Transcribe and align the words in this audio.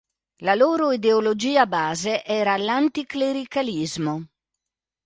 La 0.47 0.55
loro 0.55 0.87
ideologia 0.95 1.67
base 1.67 2.23
era 2.25 2.57
l'anticlericalismo. 2.57 4.21